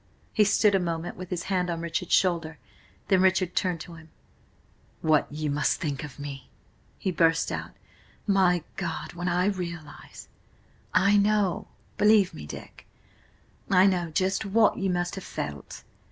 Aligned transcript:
He 0.33 0.45
stood 0.45 0.73
a 0.73 0.79
moment 0.79 1.15
with 1.15 1.29
his 1.29 1.43
hand 1.43 1.69
on 1.69 1.81
Richard's 1.81 2.13
shoulder; 2.15 2.57
then 3.09 3.21
Richard 3.21 3.55
turned 3.55 3.81
to 3.81 3.93
him 3.93 4.09
"What 5.03 5.31
you 5.31 5.51
must 5.51 5.79
think 5.79 6.03
of 6.03 6.17
me!" 6.17 6.49
he 6.97 7.11
burst 7.11 7.51
out. 7.51 7.73
"My 8.25 8.63
God, 8.77 9.13
when 9.13 9.27
I 9.27 9.45
realise—" 9.45 10.27
"I 10.91 11.17
know. 11.17 11.67
Believe 11.99 12.33
me, 12.33 12.47
Dick, 12.47 12.87
I 13.69 13.85
know 13.85 14.09
just 14.09 14.43
what 14.43 14.75
you 14.79 14.89
must 14.89 15.13
have 15.13 15.23
felt. 15.23 15.83